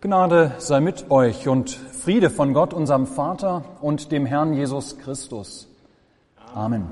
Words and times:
Gnade 0.00 0.52
sei 0.58 0.78
mit 0.78 1.10
euch 1.10 1.48
und 1.48 1.70
Friede 1.70 2.30
von 2.30 2.54
Gott, 2.54 2.72
unserem 2.72 3.04
Vater 3.04 3.64
und 3.80 4.12
dem 4.12 4.26
Herrn 4.26 4.52
Jesus 4.52 4.96
Christus. 4.98 5.66
Amen. 6.54 6.86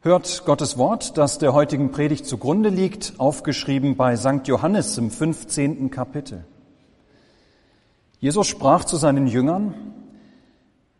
Hört 0.00 0.44
Gottes 0.44 0.76
Wort, 0.76 1.16
das 1.16 1.38
der 1.38 1.52
heutigen 1.52 1.92
Predigt 1.92 2.26
zugrunde 2.26 2.68
liegt, 2.68 3.14
aufgeschrieben 3.18 3.96
bei 3.96 4.16
St. 4.16 4.48
Johannes 4.48 4.98
im 4.98 5.12
15. 5.12 5.92
Kapitel. 5.92 6.44
Jesus 8.18 8.48
sprach 8.48 8.82
zu 8.82 8.96
seinen 8.96 9.28
Jüngern, 9.28 9.74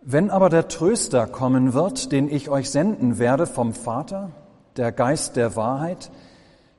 Wenn 0.01 0.31
aber 0.31 0.49
der 0.49 0.69
Tröster 0.69 1.27
kommen 1.27 1.75
wird, 1.75 2.13
den 2.13 2.31
ich 2.31 2.51
euch 2.51 2.71
senden 2.71 3.19
werde 3.19 3.49
vom 3.49 3.75
Vater, 3.75 4.31
der 4.77 4.93
Geist 4.93 5.35
der 5.35 5.57
Wahrheit, 5.57 6.13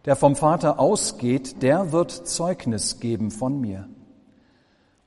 der 0.05 0.15
vom 0.15 0.35
Vater 0.35 0.79
ausgeht, 0.79 1.61
der 1.61 1.91
wird 1.91 2.11
Zeugnis 2.11 2.99
geben 2.99 3.31
von 3.31 3.59
mir. 3.59 3.87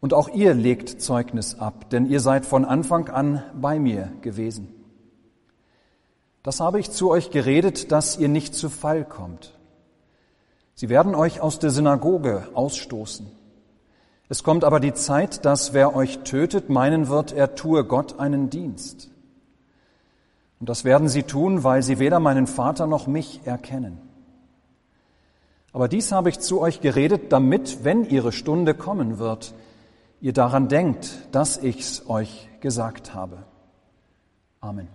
Und 0.00 0.14
auch 0.14 0.28
ihr 0.28 0.54
legt 0.54 1.00
Zeugnis 1.00 1.58
ab, 1.58 1.88
denn 1.90 2.06
ihr 2.06 2.20
seid 2.20 2.44
von 2.44 2.64
Anfang 2.64 3.08
an 3.08 3.42
bei 3.54 3.78
mir 3.78 4.12
gewesen. 4.20 4.68
Das 6.42 6.58
habe 6.58 6.80
ich 6.80 6.90
zu 6.90 7.10
euch 7.10 7.30
geredet, 7.30 7.92
dass 7.92 8.18
ihr 8.18 8.28
nicht 8.28 8.54
zu 8.54 8.68
Fall 8.68 9.04
kommt. 9.04 9.56
Sie 10.74 10.88
werden 10.88 11.14
euch 11.14 11.40
aus 11.40 11.60
der 11.60 11.70
Synagoge 11.70 12.48
ausstoßen. 12.54 13.26
Es 14.28 14.42
kommt 14.42 14.64
aber 14.64 14.80
die 14.80 14.94
Zeit, 14.94 15.44
dass 15.44 15.72
wer 15.72 15.94
euch 15.94 16.20
tötet, 16.20 16.68
meinen 16.68 17.08
wird, 17.08 17.32
er 17.32 17.54
tue 17.54 17.84
Gott 17.84 18.18
einen 18.18 18.50
Dienst. 18.50 19.10
Und 20.58 20.68
das 20.68 20.84
werden 20.84 21.08
sie 21.08 21.22
tun, 21.22 21.64
weil 21.64 21.82
sie 21.82 21.98
weder 21.98 22.18
meinen 22.18 22.46
Vater 22.46 22.86
noch 22.86 23.06
mich 23.06 23.42
erkennen. 23.44 24.00
Aber 25.72 25.88
dies 25.88 26.12
habe 26.12 26.28
ich 26.28 26.38
zu 26.40 26.60
euch 26.60 26.80
geredet, 26.80 27.32
damit, 27.32 27.84
wenn 27.84 28.04
ihre 28.04 28.32
Stunde 28.32 28.74
kommen 28.74 29.18
wird, 29.18 29.54
ihr 30.20 30.32
daran 30.32 30.68
denkt, 30.68 31.28
dass 31.32 31.56
ich's 31.62 32.08
euch 32.08 32.48
gesagt 32.60 33.14
habe. 33.14 33.38
Amen. 34.60 34.88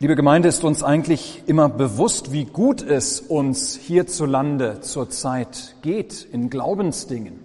Liebe 0.00 0.16
Gemeinde, 0.16 0.48
ist 0.48 0.64
uns 0.64 0.82
eigentlich 0.82 1.42
immer 1.46 1.68
bewusst, 1.68 2.32
wie 2.32 2.44
gut 2.44 2.82
es 2.82 3.20
uns 3.20 3.74
hierzulande 3.74 4.80
zurzeit 4.80 5.74
geht 5.82 6.26
in 6.30 6.50
Glaubensdingen. 6.50 7.44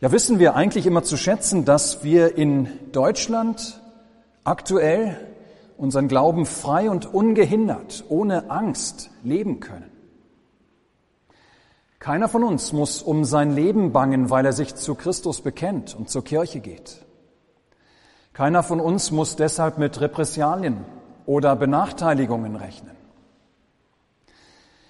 Ja, 0.00 0.12
wissen 0.12 0.38
wir 0.38 0.56
eigentlich 0.56 0.86
immer 0.86 1.02
zu 1.02 1.16
schätzen, 1.16 1.64
dass 1.64 2.04
wir 2.04 2.36
in 2.36 2.68
Deutschland 2.92 3.80
aktuell 4.44 5.27
unseren 5.78 6.08
Glauben 6.08 6.44
frei 6.44 6.90
und 6.90 7.06
ungehindert, 7.06 8.04
ohne 8.08 8.50
Angst 8.50 9.10
leben 9.22 9.60
können. 9.60 9.90
Keiner 12.00 12.28
von 12.28 12.44
uns 12.44 12.72
muss 12.72 13.00
um 13.00 13.24
sein 13.24 13.54
Leben 13.54 13.92
bangen, 13.92 14.28
weil 14.28 14.44
er 14.44 14.52
sich 14.52 14.74
zu 14.74 14.94
Christus 14.94 15.40
bekennt 15.40 15.94
und 15.94 16.10
zur 16.10 16.24
Kirche 16.24 16.60
geht. 16.60 17.04
Keiner 18.32 18.62
von 18.62 18.80
uns 18.80 19.10
muss 19.10 19.36
deshalb 19.36 19.78
mit 19.78 20.00
Repressalien 20.00 20.84
oder 21.26 21.56
Benachteiligungen 21.56 22.56
rechnen. 22.56 22.96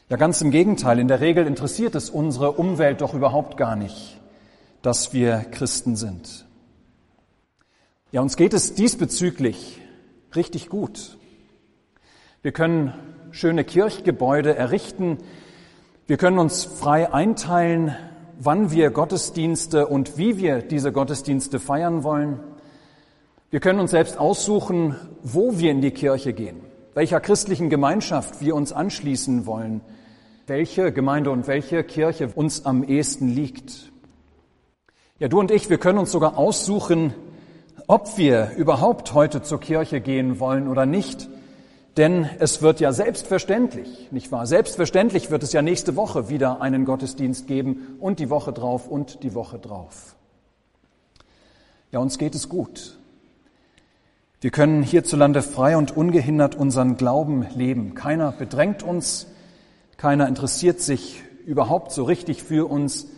Ja, 0.09 0.17
ganz 0.17 0.41
im 0.41 0.51
Gegenteil. 0.51 0.99
In 0.99 1.09
der 1.09 1.21
Regel 1.21 1.47
interessiert 1.47 1.95
es 1.95 2.09
unsere 2.09 2.53
Umwelt 2.53 3.03
doch 3.03 3.13
überhaupt 3.13 3.59
gar 3.59 3.77
nicht, 3.77 4.21
dass 4.81 5.13
wir 5.13 5.39
Christen 5.51 5.97
sind. 5.97 6.47
Ja, 8.11 8.23
uns 8.23 8.37
geht 8.37 8.55
es 8.55 8.75
diesbezüglich 8.75 9.83
richtig 10.37 10.69
gut. 10.69 11.19
Wir 12.43 12.53
können 12.53 12.93
schöne 13.31 13.65
Kirchgebäude 13.65 14.55
errichten. 14.55 15.19
Wir 16.07 16.17
können 16.17 16.39
uns 16.39 16.65
frei 16.65 17.13
einteilen, 17.13 17.95
wann 18.39 18.71
wir 18.71 18.91
Gottesdienste 18.91 19.87
und 19.87 20.17
wie 20.17 20.39
wir 20.39 20.61
diese 20.61 20.93
Gottesdienste 20.93 21.59
feiern 21.59 22.05
wollen. 22.05 22.41
Wir 23.51 23.61
können 23.61 23.81
uns 23.81 23.91
selbst 23.91 24.19
aussuchen, 24.19 24.95
wo 25.23 25.59
wir 25.59 25.71
in 25.71 25.81
die 25.81 25.91
Kirche 25.91 26.33
gehen, 26.33 26.61
welcher 26.95 27.21
christlichen 27.21 27.71
Gemeinschaft 27.71 28.41
wir 28.41 28.55
uns 28.55 28.73
anschließen 28.73 29.47
wollen, 29.47 29.81
welche 30.47 30.93
Gemeinde 30.93 31.31
und 31.31 31.47
welche 31.47 31.83
Kirche 31.83 32.29
uns 32.35 32.67
am 32.67 32.85
ehesten 32.85 33.29
liegt. 33.29 33.91
Ja, 35.19 35.29
du 35.29 35.41
und 35.41 35.51
ich, 35.51 35.69
wir 35.71 35.79
können 35.79 35.99
uns 35.99 36.13
sogar 36.13 36.39
aussuchen, 36.39 37.15
ob 37.89 38.19
wir 38.19 38.53
überhaupt 38.57 39.15
heute 39.15 39.43
zur 39.43 39.59
Kirche 39.59 40.01
gehen 40.01 40.39
wollen 40.39 40.69
oder 40.69 40.87
nicht. 40.87 41.29
Denn 41.97 42.29
es 42.39 42.63
wird 42.63 42.79
ja 42.79 42.93
selbstverständlich, 42.93 44.13
nicht 44.13 44.31
wahr? 44.31 44.47
Selbstverständlich 44.47 45.33
wird 45.33 45.43
es 45.43 45.53
ja 45.53 45.63
nächste 45.63 45.97
Woche 45.97 46.29
wieder 46.29 46.61
einen 46.61 46.85
Gottesdienst 46.85 47.49
geben 47.49 47.97
und 47.99 48.21
die 48.21 48.31
Woche 48.31 48.53
drauf 48.53 48.87
und 48.87 49.25
die 49.25 49.35
Woche 49.35 49.59
drauf. 49.59 50.15
Ja, 51.91 51.99
uns 51.99 52.19
geht 52.19 52.37
es 52.37 52.49
gut. 52.49 52.99
Wir 54.43 54.51
können 54.51 54.83
hierzulande 54.83 55.43
frei 55.43 55.77
und 55.77 55.97
ungehindert 55.97 56.55
unseren 56.55 56.99
Glauben 56.99 57.47
leben. 57.57 57.95
Keiner 57.95 58.31
bedrängt 58.33 58.83
uns, 58.85 59.27
keiner 59.97 60.29
interessiert 60.29 60.81
sich 60.81 61.25
überhaupt 61.47 61.91
so 61.91 62.05
richtig 62.05 62.45
für 62.45 62.71
uns. 62.71 63.09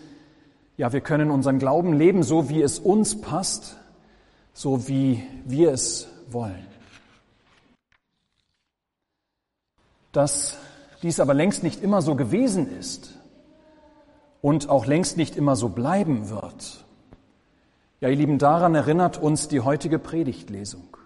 Ja, 0.78 0.92
wir 0.94 1.00
können 1.00 1.30
unseren 1.30 1.58
Glauben 1.58 1.92
leben, 1.92 2.22
so 2.22 2.48
wie 2.48 2.62
es 2.62 2.78
uns 2.78 3.20
passt, 3.20 3.76
so 4.52 4.88
wie 4.88 5.22
wir 5.44 5.72
es 5.72 6.08
wollen. 6.28 6.66
Dass 10.12 10.56
dies 11.02 11.20
aber 11.20 11.34
längst 11.34 11.62
nicht 11.62 11.82
immer 11.82 12.02
so 12.02 12.14
gewesen 12.14 12.70
ist 12.78 13.14
und 14.42 14.68
auch 14.68 14.86
längst 14.86 15.16
nicht 15.16 15.36
immer 15.36 15.56
so 15.56 15.68
bleiben 15.68 16.28
wird. 16.30 16.84
Ja, 18.00 18.08
ihr 18.08 18.16
Lieben, 18.16 18.38
daran 18.38 18.74
erinnert 18.74 19.18
uns 19.18 19.48
die 19.48 19.60
heutige 19.60 19.98
Predigtlesung. 19.98 20.96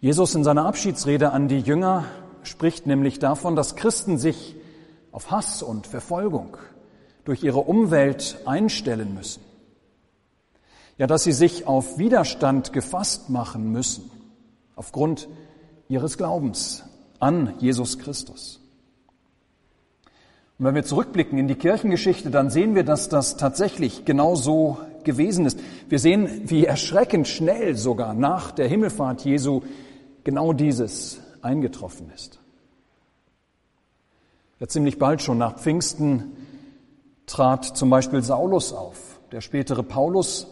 Jesus 0.00 0.34
in 0.34 0.44
seiner 0.44 0.66
Abschiedsrede 0.66 1.32
an 1.32 1.48
die 1.48 1.60
Jünger 1.60 2.04
spricht 2.42 2.86
nämlich 2.86 3.18
davon, 3.18 3.56
dass 3.56 3.74
Christen 3.74 4.16
sich 4.16 4.54
auf 5.10 5.30
Hass 5.30 5.62
und 5.62 5.86
Verfolgung 5.86 6.56
durch 7.24 7.42
ihre 7.42 7.58
Umwelt 7.58 8.38
einstellen 8.46 9.14
müssen 9.14 9.47
ja, 10.98 11.06
dass 11.06 11.24
sie 11.24 11.32
sich 11.32 11.66
auf 11.66 11.98
Widerstand 11.98 12.72
gefasst 12.72 13.30
machen 13.30 13.72
müssen, 13.72 14.10
aufgrund 14.76 15.28
ihres 15.88 16.18
Glaubens 16.18 16.84
an 17.20 17.54
Jesus 17.60 17.98
Christus. 17.98 18.60
Und 20.58 20.64
wenn 20.66 20.74
wir 20.74 20.84
zurückblicken 20.84 21.38
in 21.38 21.46
die 21.46 21.54
Kirchengeschichte, 21.54 22.30
dann 22.30 22.50
sehen 22.50 22.74
wir, 22.74 22.82
dass 22.82 23.08
das 23.08 23.36
tatsächlich 23.36 24.04
genau 24.04 24.34
so 24.34 24.78
gewesen 25.04 25.46
ist. 25.46 25.60
Wir 25.88 26.00
sehen, 26.00 26.42
wie 26.50 26.64
erschreckend 26.64 27.28
schnell 27.28 27.76
sogar 27.76 28.12
nach 28.12 28.50
der 28.50 28.66
Himmelfahrt 28.66 29.24
Jesu 29.24 29.62
genau 30.24 30.52
dieses 30.52 31.20
eingetroffen 31.42 32.10
ist. 32.12 32.40
Ja, 34.58 34.66
ziemlich 34.66 34.98
bald 34.98 35.22
schon 35.22 35.38
nach 35.38 35.58
Pfingsten 35.58 36.32
trat 37.26 37.64
zum 37.64 37.88
Beispiel 37.88 38.22
Saulus 38.22 38.72
auf, 38.72 39.20
der 39.30 39.40
spätere 39.40 39.84
Paulus, 39.84 40.48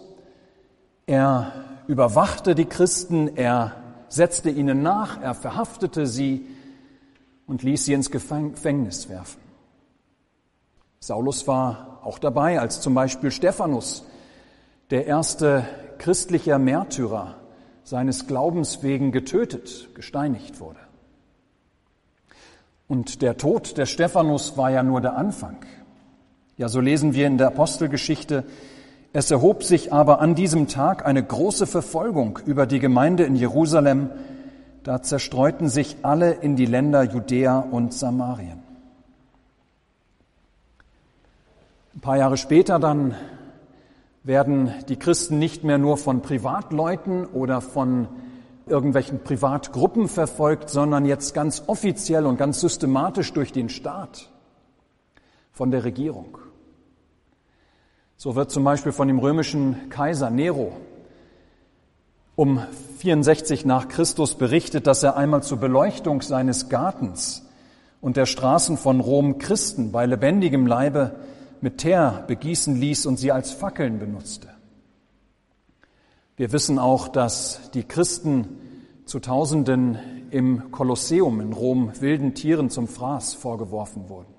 er 1.06 1.52
überwachte 1.86 2.54
die 2.54 2.64
Christen, 2.64 3.36
er 3.36 3.76
setzte 4.08 4.50
ihnen 4.50 4.82
nach, 4.82 5.20
er 5.20 5.34
verhaftete 5.34 6.06
sie 6.06 6.46
und 7.46 7.62
ließ 7.62 7.84
sie 7.84 7.92
ins 7.92 8.10
Gefängnis 8.10 9.08
werfen. 9.08 9.40
Saulus 10.98 11.46
war 11.46 12.00
auch 12.02 12.18
dabei, 12.18 12.60
als 12.60 12.80
zum 12.80 12.94
Beispiel 12.94 13.30
Stephanus, 13.30 14.04
der 14.90 15.06
erste 15.06 15.64
christliche 15.98 16.58
Märtyrer, 16.58 17.36
seines 17.84 18.26
Glaubens 18.26 18.82
wegen 18.82 19.12
getötet, 19.12 19.94
gesteinigt 19.94 20.58
wurde. 20.58 20.80
Und 22.88 23.22
der 23.22 23.36
Tod 23.36 23.78
des 23.78 23.90
Stephanus 23.90 24.56
war 24.56 24.70
ja 24.70 24.82
nur 24.82 25.00
der 25.00 25.16
Anfang. 25.16 25.58
Ja, 26.56 26.68
so 26.68 26.80
lesen 26.80 27.14
wir 27.14 27.28
in 27.28 27.38
der 27.38 27.48
Apostelgeschichte, 27.48 28.44
es 29.12 29.30
erhob 29.30 29.62
sich 29.62 29.92
aber 29.92 30.20
an 30.20 30.34
diesem 30.34 30.68
Tag 30.68 31.06
eine 31.06 31.22
große 31.22 31.66
Verfolgung 31.66 32.38
über 32.44 32.66
die 32.66 32.80
Gemeinde 32.80 33.24
in 33.24 33.36
Jerusalem. 33.36 34.10
Da 34.82 35.02
zerstreuten 35.02 35.68
sich 35.68 35.96
alle 36.02 36.32
in 36.32 36.56
die 36.56 36.66
Länder 36.66 37.02
Judäa 37.02 37.58
und 37.58 37.94
Samarien. 37.94 38.62
Ein 41.94 42.00
paar 42.00 42.18
Jahre 42.18 42.36
später 42.36 42.78
dann 42.78 43.14
werden 44.22 44.72
die 44.88 44.96
Christen 44.96 45.38
nicht 45.38 45.64
mehr 45.64 45.78
nur 45.78 45.96
von 45.96 46.20
Privatleuten 46.20 47.26
oder 47.26 47.60
von 47.60 48.08
irgendwelchen 48.66 49.22
Privatgruppen 49.22 50.08
verfolgt, 50.08 50.68
sondern 50.68 51.06
jetzt 51.06 51.32
ganz 51.32 51.62
offiziell 51.68 52.26
und 52.26 52.36
ganz 52.36 52.60
systematisch 52.60 53.32
durch 53.32 53.52
den 53.52 53.68
Staat, 53.68 54.30
von 55.52 55.70
der 55.70 55.84
Regierung. 55.84 56.38
So 58.18 58.34
wird 58.34 58.50
zum 58.50 58.64
Beispiel 58.64 58.92
von 58.92 59.08
dem 59.08 59.18
römischen 59.18 59.90
Kaiser 59.90 60.30
Nero 60.30 60.72
um 62.34 62.60
64 62.98 63.64
nach 63.64 63.88
Christus 63.88 64.34
berichtet, 64.34 64.86
dass 64.86 65.02
er 65.02 65.16
einmal 65.16 65.42
zur 65.42 65.58
Beleuchtung 65.58 66.22
seines 66.22 66.68
Gartens 66.68 67.46
und 68.00 68.16
der 68.16 68.26
Straßen 68.26 68.76
von 68.78 69.00
Rom 69.00 69.38
Christen 69.38 69.92
bei 69.92 70.06
lebendigem 70.06 70.66
Leibe 70.66 71.16
mit 71.60 71.78
Teer 71.78 72.24
begießen 72.26 72.76
ließ 72.76 73.06
und 73.06 73.18
sie 73.18 73.32
als 73.32 73.52
Fackeln 73.52 73.98
benutzte. 73.98 74.48
Wir 76.36 76.52
wissen 76.52 76.78
auch, 76.78 77.08
dass 77.08 77.70
die 77.72 77.84
Christen 77.84 78.58
zu 79.06 79.20
Tausenden 79.20 79.98
im 80.30 80.70
Kolosseum 80.70 81.40
in 81.40 81.52
Rom 81.52 81.92
wilden 82.00 82.34
Tieren 82.34 82.68
zum 82.70 82.88
Fraß 82.88 83.34
vorgeworfen 83.34 84.08
wurden. 84.08 84.35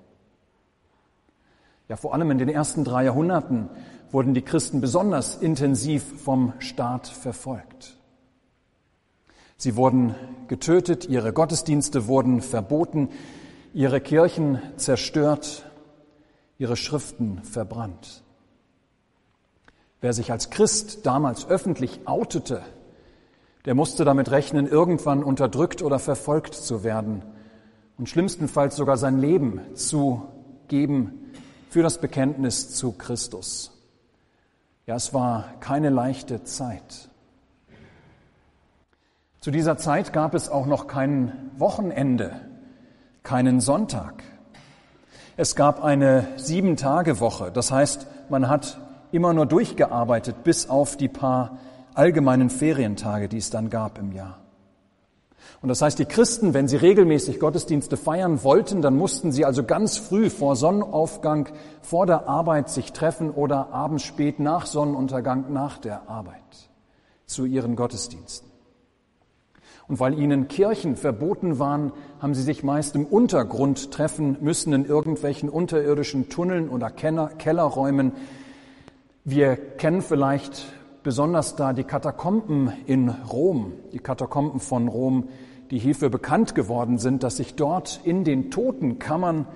Ja, 1.88 1.96
vor 1.96 2.12
allem 2.12 2.30
in 2.30 2.38
den 2.38 2.50
ersten 2.50 2.84
drei 2.84 3.04
Jahrhunderten 3.04 3.70
wurden 4.10 4.34
die 4.34 4.42
Christen 4.42 4.82
besonders 4.82 5.36
intensiv 5.36 6.04
vom 6.22 6.52
Staat 6.58 7.08
verfolgt. 7.08 7.96
Sie 9.56 9.74
wurden 9.74 10.14
getötet, 10.48 11.06
ihre 11.06 11.32
Gottesdienste 11.32 12.06
wurden 12.06 12.42
verboten, 12.42 13.08
ihre 13.72 14.02
Kirchen 14.02 14.60
zerstört, 14.76 15.64
ihre 16.58 16.76
Schriften 16.76 17.42
verbrannt. 17.42 18.22
Wer 20.02 20.12
sich 20.12 20.30
als 20.30 20.50
Christ 20.50 21.06
damals 21.06 21.48
öffentlich 21.48 22.06
outete, 22.06 22.62
der 23.64 23.74
musste 23.74 24.04
damit 24.04 24.30
rechnen, 24.30 24.68
irgendwann 24.68 25.24
unterdrückt 25.24 25.82
oder 25.82 25.98
verfolgt 25.98 26.54
zu 26.54 26.84
werden 26.84 27.22
und 27.96 28.10
schlimmstenfalls 28.10 28.76
sogar 28.76 28.98
sein 28.98 29.18
Leben 29.18 29.74
zu 29.74 30.22
geben 30.68 31.27
für 31.68 31.82
das 31.82 31.98
Bekenntnis 31.98 32.74
zu 32.74 32.92
Christus. 32.92 33.72
Ja, 34.86 34.96
es 34.96 35.12
war 35.12 35.52
keine 35.60 35.90
leichte 35.90 36.44
Zeit. 36.44 37.10
Zu 39.40 39.50
dieser 39.50 39.76
Zeit 39.76 40.12
gab 40.12 40.34
es 40.34 40.48
auch 40.48 40.66
noch 40.66 40.86
kein 40.86 41.50
Wochenende, 41.56 42.32
keinen 43.22 43.60
Sonntag. 43.60 44.22
Es 45.36 45.54
gab 45.54 45.84
eine 45.84 46.26
Sieben-Tage-Woche. 46.36 47.52
Das 47.52 47.70
heißt, 47.70 48.06
man 48.28 48.48
hat 48.48 48.80
immer 49.12 49.32
nur 49.32 49.46
durchgearbeitet 49.46 50.42
bis 50.42 50.68
auf 50.68 50.96
die 50.96 51.08
paar 51.08 51.58
allgemeinen 51.94 52.50
Ferientage, 52.50 53.28
die 53.28 53.38
es 53.38 53.50
dann 53.50 53.70
gab 53.70 53.98
im 53.98 54.12
Jahr. 54.12 54.38
Und 55.60 55.68
das 55.68 55.82
heißt, 55.82 55.98
die 55.98 56.04
Christen, 56.04 56.54
wenn 56.54 56.68
sie 56.68 56.76
regelmäßig 56.76 57.40
Gottesdienste 57.40 57.96
feiern 57.96 58.44
wollten, 58.44 58.80
dann 58.80 58.96
mussten 58.96 59.32
sie 59.32 59.44
also 59.44 59.64
ganz 59.64 59.96
früh 59.96 60.30
vor 60.30 60.54
Sonnenaufgang 60.56 61.48
vor 61.82 62.06
der 62.06 62.28
Arbeit 62.28 62.70
sich 62.70 62.92
treffen 62.92 63.30
oder 63.30 63.72
abends 63.72 64.04
spät 64.04 64.38
nach 64.38 64.66
Sonnenuntergang 64.66 65.52
nach 65.52 65.78
der 65.78 66.08
Arbeit 66.08 66.70
zu 67.26 67.44
ihren 67.44 67.76
Gottesdiensten. 67.76 68.48
Und 69.88 70.00
weil 70.00 70.18
ihnen 70.18 70.48
Kirchen 70.48 70.96
verboten 70.96 71.58
waren, 71.58 71.92
haben 72.20 72.34
sie 72.34 72.42
sich 72.42 72.62
meist 72.62 72.94
im 72.94 73.06
Untergrund 73.06 73.90
treffen 73.90 74.36
müssen, 74.40 74.74
in 74.74 74.84
irgendwelchen 74.84 75.48
unterirdischen 75.48 76.28
Tunneln 76.28 76.68
oder 76.68 76.90
Kellerräumen. 76.90 78.12
Wir 79.24 79.56
kennen 79.56 80.02
vielleicht 80.02 80.66
besonders 81.08 81.56
da 81.56 81.72
die 81.72 81.84
Katakomben 81.84 82.70
in 82.84 83.08
Rom, 83.08 83.72
die 83.94 83.98
Katakomben 83.98 84.60
von 84.60 84.88
Rom, 84.88 85.30
die 85.70 85.78
hierfür 85.78 86.10
bekannt 86.10 86.54
geworden 86.54 86.98
sind, 86.98 87.22
dass 87.22 87.38
sich 87.38 87.54
dort 87.54 88.02
in 88.04 88.24
den 88.24 88.50
Totenkammern, 88.50 89.46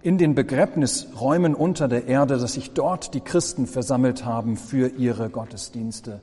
in 0.00 0.16
den 0.16 0.34
Begräbnisräumen 0.34 1.54
unter 1.54 1.88
der 1.88 2.06
Erde, 2.06 2.38
dass 2.38 2.54
sich 2.54 2.72
dort 2.72 3.12
die 3.12 3.20
Christen 3.20 3.66
versammelt 3.66 4.24
haben 4.24 4.56
für 4.56 4.88
ihre 4.88 5.28
Gottesdienste. 5.28 6.22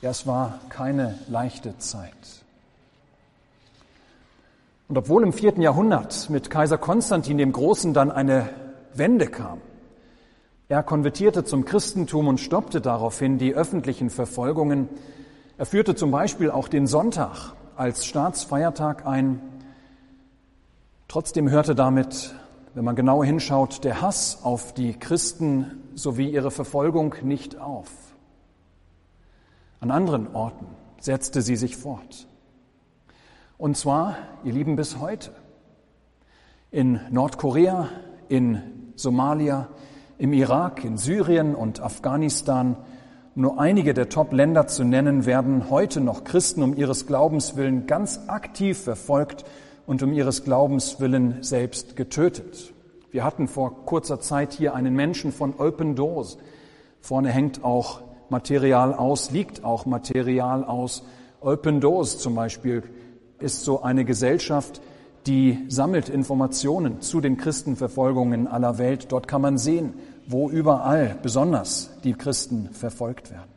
Ja, 0.00 0.08
es 0.08 0.26
war 0.26 0.60
keine 0.70 1.18
leichte 1.28 1.76
Zeit. 1.76 2.16
Und 4.88 4.96
obwohl 4.96 5.24
im 5.24 5.34
vierten 5.34 5.60
Jahrhundert 5.60 6.30
mit 6.30 6.48
Kaiser 6.48 6.78
Konstantin 6.78 7.36
dem 7.36 7.52
Großen 7.52 7.92
dann 7.92 8.10
eine 8.10 8.48
Wende 8.94 9.26
kam, 9.26 9.60
er 10.68 10.82
konvertierte 10.82 11.44
zum 11.44 11.64
Christentum 11.64 12.26
und 12.26 12.40
stoppte 12.40 12.80
daraufhin 12.80 13.38
die 13.38 13.54
öffentlichen 13.54 14.10
Verfolgungen. 14.10 14.88
Er 15.58 15.66
führte 15.66 15.94
zum 15.94 16.10
Beispiel 16.10 16.50
auch 16.50 16.66
den 16.66 16.88
Sonntag 16.88 17.52
als 17.76 18.04
Staatsfeiertag 18.04 19.06
ein. 19.06 19.40
Trotzdem 21.06 21.48
hörte 21.48 21.76
damit, 21.76 22.34
wenn 22.74 22.84
man 22.84 22.96
genau 22.96 23.22
hinschaut, 23.22 23.84
der 23.84 24.02
Hass 24.02 24.40
auf 24.42 24.74
die 24.74 24.94
Christen 24.94 25.82
sowie 25.94 26.30
ihre 26.30 26.50
Verfolgung 26.50 27.14
nicht 27.22 27.58
auf. 27.60 27.88
An 29.78 29.92
anderen 29.92 30.34
Orten 30.34 30.66
setzte 30.98 31.42
sie 31.42 31.56
sich 31.56 31.76
fort. 31.76 32.26
Und 33.56 33.76
zwar, 33.76 34.16
ihr 34.42 34.52
Lieben, 34.52 34.74
bis 34.74 34.98
heute. 34.98 35.30
In 36.72 37.00
Nordkorea, 37.10 37.88
in 38.28 38.60
Somalia, 38.96 39.68
im 40.18 40.32
Irak, 40.32 40.84
in 40.84 40.96
Syrien 40.96 41.54
und 41.54 41.80
Afghanistan, 41.80 42.76
nur 43.34 43.60
einige 43.60 43.92
der 43.92 44.08
Top-Länder 44.08 44.66
zu 44.66 44.82
nennen, 44.82 45.26
werden 45.26 45.68
heute 45.68 46.00
noch 46.00 46.24
Christen 46.24 46.62
um 46.62 46.74
ihres 46.74 47.06
Glaubens 47.06 47.56
willen 47.56 47.86
ganz 47.86 48.20
aktiv 48.28 48.78
verfolgt 48.78 49.44
und 49.86 50.02
um 50.02 50.12
ihres 50.12 50.42
Glaubens 50.44 51.00
willen 51.00 51.42
selbst 51.42 51.96
getötet. 51.96 52.72
Wir 53.10 53.24
hatten 53.24 53.46
vor 53.46 53.84
kurzer 53.84 54.20
Zeit 54.20 54.54
hier 54.54 54.74
einen 54.74 54.94
Menschen 54.94 55.32
von 55.32 55.54
Open 55.58 55.94
Doors. 55.96 56.38
Vorne 57.00 57.30
hängt 57.30 57.62
auch 57.62 58.00
Material 58.30 58.94
aus, 58.94 59.30
liegt 59.30 59.64
auch 59.64 59.84
Material 59.84 60.64
aus. 60.64 61.04
Open 61.40 61.80
Doors 61.80 62.18
zum 62.18 62.34
Beispiel 62.34 62.82
ist 63.38 63.64
so 63.64 63.82
eine 63.82 64.06
Gesellschaft, 64.06 64.80
die 65.26 65.64
sammelt 65.68 66.08
Informationen 66.08 67.00
zu 67.00 67.20
den 67.20 67.36
Christenverfolgungen 67.36 68.46
aller 68.46 68.78
Welt. 68.78 69.10
Dort 69.10 69.26
kann 69.26 69.42
man 69.42 69.58
sehen, 69.58 69.94
wo 70.26 70.48
überall 70.48 71.18
besonders 71.22 71.90
die 72.04 72.14
Christen 72.14 72.70
verfolgt 72.70 73.30
werden. 73.30 73.50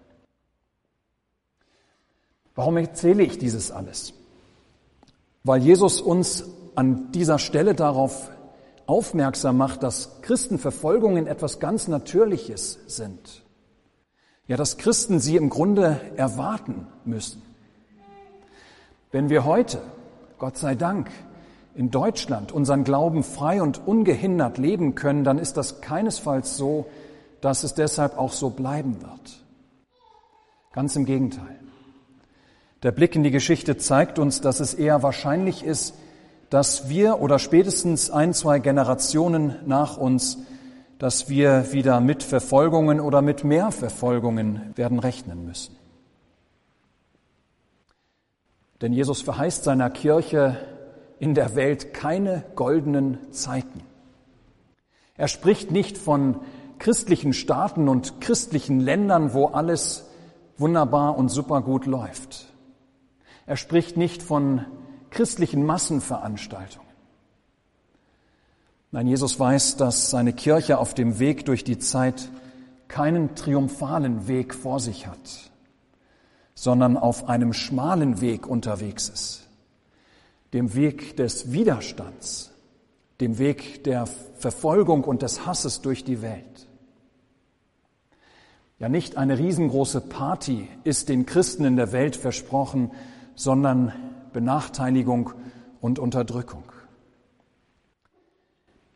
Warum 2.55 2.77
erzähle 2.77 3.23
ich 3.23 3.37
dieses 3.37 3.71
alles? 3.71 4.13
Weil 5.43 5.61
Jesus 5.61 6.01
uns 6.01 6.45
an 6.75 7.11
dieser 7.11 7.39
Stelle 7.39 7.75
darauf 7.75 8.31
aufmerksam 8.85 9.57
macht, 9.57 9.83
dass 9.83 10.21
Christenverfolgungen 10.21 11.27
etwas 11.27 11.59
ganz 11.59 11.87
Natürliches 11.87 12.79
sind. 12.87 13.43
Ja, 14.47 14.57
dass 14.57 14.77
Christen 14.77 15.19
sie 15.19 15.37
im 15.37 15.49
Grunde 15.49 16.01
erwarten 16.15 16.87
müssen. 17.05 17.43
Wenn 19.11 19.29
wir 19.29 19.45
heute, 19.45 19.79
Gott 20.39 20.57
sei 20.57 20.73
Dank, 20.73 21.11
in 21.79 21.91
Deutschland 21.91 22.51
unseren 22.51 22.83
Glauben 22.83 23.23
frei 23.23 23.61
und 23.61 23.87
ungehindert 23.87 24.57
leben 24.57 24.95
können, 24.95 25.23
dann 25.23 25.39
ist 25.39 25.55
das 25.55 25.79
keinesfalls 25.79 26.57
so, 26.57 26.87
dass 27.39 27.63
es 27.63 27.73
deshalb 27.73 28.17
auch 28.17 28.33
so 28.33 28.49
bleiben 28.49 29.01
wird. 29.01 29.45
Ganz 30.73 30.97
im 30.97 31.05
Gegenteil. 31.05 31.57
Der 32.83 32.91
Blick 32.91 33.15
in 33.15 33.23
die 33.23 33.31
Geschichte 33.31 33.77
zeigt 33.77 34.19
uns, 34.19 34.41
dass 34.41 34.59
es 34.59 34.73
eher 34.73 35.03
wahrscheinlich 35.03 35.63
ist, 35.63 35.95
dass 36.49 36.89
wir 36.89 37.21
oder 37.21 37.39
spätestens 37.39 38.11
ein, 38.11 38.33
zwei 38.33 38.59
Generationen 38.59 39.55
nach 39.65 39.95
uns, 39.95 40.39
dass 40.97 41.29
wir 41.29 41.71
wieder 41.71 42.01
mit 42.01 42.23
Verfolgungen 42.23 42.99
oder 42.99 43.21
mit 43.21 43.45
mehr 43.45 43.71
Verfolgungen 43.71 44.73
werden 44.75 44.99
rechnen 44.99 45.45
müssen. 45.45 45.77
Denn 48.81 48.91
Jesus 48.91 49.21
verheißt 49.21 49.63
seiner 49.63 49.89
Kirche 49.89 50.57
in 51.19 51.33
der 51.33 51.55
Welt 51.55 51.93
keine 51.93 52.45
goldenen 52.55 53.31
Zeiten. 53.31 53.81
Er 55.17 55.27
spricht 55.27 55.71
nicht 55.71 55.97
von 55.97 56.39
christlichen 56.79 57.33
Staaten 57.33 57.89
und 57.89 58.21
christlichen 58.21 58.79
Ländern, 58.79 59.33
wo 59.33 59.47
alles 59.47 60.05
wunderbar 60.57 61.17
und 61.17 61.29
supergut 61.29 61.85
läuft. 61.85 62.45
Er 63.45 63.57
spricht 63.57 63.97
nicht 63.97 64.23
von 64.23 64.65
christlichen 65.09 65.65
Massenveranstaltungen. 65.65 66.87
Nein, 68.91 69.07
Jesus 69.07 69.39
weiß, 69.39 69.75
dass 69.75 70.09
seine 70.09 70.33
Kirche 70.33 70.77
auf 70.77 70.93
dem 70.93 71.19
Weg 71.19 71.45
durch 71.45 71.63
die 71.63 71.79
Zeit 71.79 72.29
keinen 72.87 73.35
triumphalen 73.35 74.27
Weg 74.27 74.55
vor 74.55 74.79
sich 74.79 75.05
hat, 75.05 75.51
sondern 76.55 76.97
auf 76.97 77.27
einem 77.27 77.53
schmalen 77.53 78.21
Weg 78.21 78.47
unterwegs 78.47 79.09
ist 79.09 79.48
dem 80.53 80.73
Weg 80.73 81.17
des 81.17 81.51
Widerstands, 81.51 82.51
dem 83.21 83.37
Weg 83.37 83.83
der 83.83 84.07
Verfolgung 84.37 85.03
und 85.03 85.21
des 85.21 85.45
Hasses 85.45 85.81
durch 85.81 86.03
die 86.03 86.21
Welt. 86.21 86.67
Ja, 88.79 88.87
nicht 88.87 89.17
eine 89.17 89.37
riesengroße 89.37 90.01
Party 90.01 90.67
ist 90.85 91.09
den 91.09 91.25
Christen 91.25 91.65
in 91.65 91.75
der 91.75 91.91
Welt 91.91 92.15
versprochen, 92.15 92.91
sondern 93.35 93.91
Benachteiligung 94.31 95.33
und 95.81 95.99
Unterdrückung. 95.99 96.63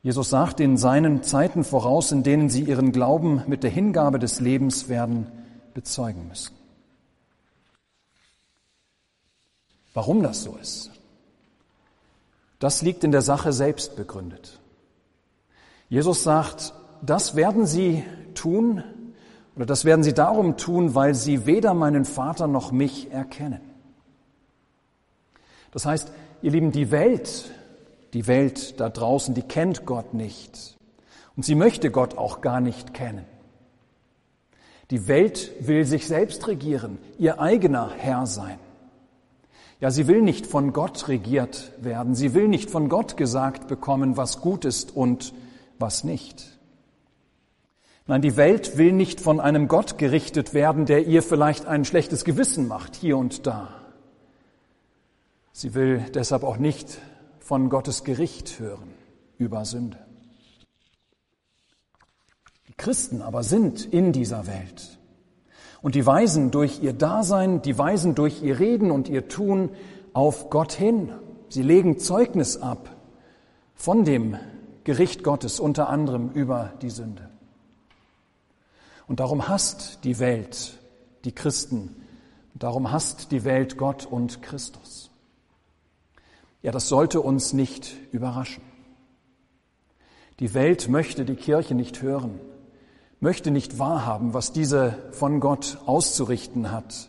Jesus 0.01 0.29
sagt 0.29 0.59
in 0.59 0.77
seinen 0.77 1.23
Zeiten 1.23 1.63
voraus, 1.63 2.11
in 2.11 2.23
denen 2.23 2.49
sie 2.49 2.63
ihren 2.63 2.91
Glauben 2.91 3.41
mit 3.47 3.63
der 3.63 3.71
Hingabe 3.71 4.19
des 4.19 4.39
Lebens 4.39 4.89
werden 4.89 5.27
bezeugen 5.73 6.27
müssen. 6.27 6.55
Warum 9.93 10.23
das 10.23 10.43
so 10.43 10.57
ist, 10.61 10.91
das 12.63 12.81
liegt 12.81 13.03
in 13.03 13.11
der 13.11 13.21
Sache 13.21 13.51
selbst 13.51 13.97
begründet. 13.97 14.61
Jesus 15.89 16.23
sagt, 16.23 16.73
das 17.01 17.35
werden 17.35 17.65
sie 17.65 18.05
tun 18.35 18.85
oder 19.57 19.65
das 19.65 19.83
werden 19.83 20.01
sie 20.01 20.13
darum 20.13 20.55
tun, 20.55 20.95
weil 20.95 21.13
sie 21.13 21.45
weder 21.45 21.73
meinen 21.73 22.05
Vater 22.05 22.47
noch 22.47 22.71
mich 22.71 23.11
erkennen. 23.11 23.59
Das 25.71 25.85
heißt, 25.85 26.13
ihr 26.41 26.51
Lieben, 26.51 26.71
die 26.71 26.89
Welt, 26.89 27.51
die 28.13 28.27
Welt 28.27 28.79
da 28.79 28.87
draußen, 28.87 29.33
die 29.35 29.41
kennt 29.41 29.85
Gott 29.85 30.13
nicht. 30.13 30.77
Und 31.35 31.43
sie 31.43 31.55
möchte 31.55 31.91
Gott 31.91 32.17
auch 32.17 32.39
gar 32.39 32.61
nicht 32.61 32.93
kennen. 32.93 33.25
Die 34.89 35.09
Welt 35.09 35.51
will 35.59 35.83
sich 35.83 36.07
selbst 36.07 36.47
regieren, 36.47 36.97
ihr 37.17 37.41
eigener 37.41 37.91
Herr 37.91 38.25
sein. 38.25 38.57
Ja, 39.83 39.91
sie 39.91 40.07
will 40.07 40.21
nicht 40.21 40.47
von 40.47 40.71
Gott 40.71 41.09
regiert 41.09 41.73
werden. 41.77 42.15
Sie 42.15 42.33
will 42.33 42.47
nicht 42.47 42.71
von 42.71 42.87
Gott 42.87 43.17
gesagt 43.17 43.67
bekommen, 43.67 44.15
was 44.15 44.39
gut 44.39 44.63
ist 44.63 44.95
und 44.95 45.33
was 45.77 46.05
nicht. 46.05 46.57
Nein, 48.07 48.21
die 48.21 48.37
Welt 48.37 48.77
will 48.77 48.93
nicht 48.93 49.19
von 49.19 49.41
einem 49.41 49.67
Gott 49.67 49.97
gerichtet 49.97 50.53
werden, 50.53 50.85
der 50.85 51.05
ihr 51.05 51.21
vielleicht 51.21 51.65
ein 51.65 51.83
schlechtes 51.83 52.23
Gewissen 52.23 52.69
macht, 52.69 52.95
hier 52.95 53.17
und 53.17 53.45
da. 53.45 53.81
Sie 55.51 55.73
will 55.73 56.05
deshalb 56.13 56.43
auch 56.43 56.55
nicht 56.55 56.99
von 57.39 57.69
Gottes 57.69 58.05
Gericht 58.05 58.61
hören 58.61 58.93
über 59.37 59.65
Sünde. 59.65 59.99
Die 62.69 62.73
Christen 62.77 63.21
aber 63.21 63.43
sind 63.43 63.83
in 63.83 64.13
dieser 64.13 64.47
Welt. 64.47 64.97
Und 65.83 65.95
die 65.95 66.05
weisen 66.05 66.49
durch 66.49 66.81
ihr 66.81 66.93
Dasein, 66.93 67.61
die 67.61 67.77
weisen 67.77 68.15
durch 68.15 68.41
ihr 68.41 68.57
Reden 68.57 68.89
und 68.89 69.09
ihr 69.09 69.27
Tun 69.27 69.69
auf 70.13 70.49
Gott 70.49 70.71
hin. 70.71 71.11
Sie 71.49 71.61
legen 71.61 71.99
Zeugnis 71.99 72.55
ab 72.55 72.95
von 73.75 74.05
dem 74.05 74.37
Gericht 74.85 75.23
Gottes, 75.23 75.59
unter 75.59 75.89
anderem 75.89 76.31
über 76.31 76.71
die 76.81 76.89
Sünde. 76.89 77.29
Und 79.09 79.19
darum 79.19 79.49
hasst 79.49 80.05
die 80.05 80.19
Welt 80.19 80.79
die 81.25 81.33
Christen. 81.33 81.93
Und 82.53 82.63
darum 82.63 82.93
hasst 82.93 83.33
die 83.33 83.43
Welt 83.43 83.77
Gott 83.77 84.05
und 84.05 84.41
Christus. 84.41 85.11
Ja, 86.61 86.71
das 86.71 86.87
sollte 86.87 87.19
uns 87.19 87.51
nicht 87.51 87.93
überraschen. 88.13 88.63
Die 90.39 90.53
Welt 90.53 90.87
möchte 90.87 91.25
die 91.25 91.35
Kirche 91.35 91.75
nicht 91.75 92.01
hören 92.01 92.39
möchte 93.23 93.51
nicht 93.51 93.79
wahrhaben, 93.79 94.33
was 94.33 94.51
diese 94.51 94.97
von 95.13 95.39
Gott 95.39 95.77
auszurichten 95.85 96.71
hat. 96.71 97.07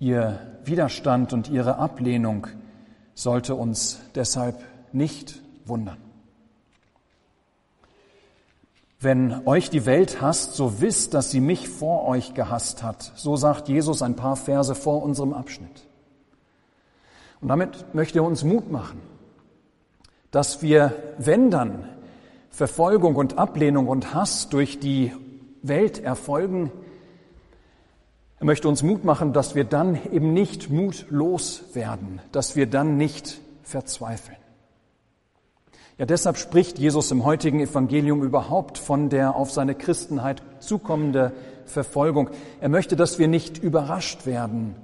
Ihr 0.00 0.40
Widerstand 0.64 1.32
und 1.32 1.48
ihre 1.48 1.76
Ablehnung 1.76 2.48
sollte 3.14 3.54
uns 3.54 4.00
deshalb 4.16 4.60
nicht 4.92 5.40
wundern. 5.66 5.98
Wenn 8.98 9.46
euch 9.46 9.70
die 9.70 9.86
Welt 9.86 10.20
hasst, 10.20 10.54
so 10.54 10.80
wisst, 10.80 11.14
dass 11.14 11.30
sie 11.30 11.40
mich 11.40 11.68
vor 11.68 12.04
euch 12.08 12.34
gehasst 12.34 12.82
hat. 12.82 13.12
So 13.14 13.36
sagt 13.36 13.68
Jesus 13.68 14.02
ein 14.02 14.16
paar 14.16 14.34
Verse 14.34 14.74
vor 14.74 15.04
unserem 15.04 15.32
Abschnitt. 15.32 15.86
Und 17.40 17.48
damit 17.48 17.94
möchte 17.94 18.18
er 18.18 18.24
uns 18.24 18.42
Mut 18.42 18.72
machen, 18.72 19.00
dass 20.32 20.60
wir, 20.60 20.92
wenn 21.18 21.52
dann 21.52 21.88
Verfolgung 22.56 23.16
und 23.16 23.36
Ablehnung 23.36 23.86
und 23.86 24.14
Hass 24.14 24.48
durch 24.48 24.80
die 24.80 25.12
Welt 25.60 26.02
erfolgen. 26.02 26.72
Er 28.38 28.46
möchte 28.46 28.66
uns 28.66 28.82
Mut 28.82 29.04
machen, 29.04 29.34
dass 29.34 29.54
wir 29.54 29.64
dann 29.64 29.98
eben 30.10 30.32
nicht 30.32 30.70
mutlos 30.70 31.74
werden, 31.74 32.22
dass 32.32 32.56
wir 32.56 32.64
dann 32.66 32.96
nicht 32.96 33.42
verzweifeln. 33.62 34.38
Ja, 35.98 36.06
deshalb 36.06 36.38
spricht 36.38 36.78
Jesus 36.78 37.10
im 37.10 37.26
heutigen 37.26 37.60
Evangelium 37.60 38.22
überhaupt 38.22 38.78
von 38.78 39.10
der 39.10 39.36
auf 39.36 39.50
seine 39.50 39.74
Christenheit 39.74 40.42
zukommende 40.58 41.34
Verfolgung. 41.66 42.30
Er 42.62 42.70
möchte, 42.70 42.96
dass 42.96 43.18
wir 43.18 43.28
nicht 43.28 43.58
überrascht 43.58 44.24
werden, 44.24 44.76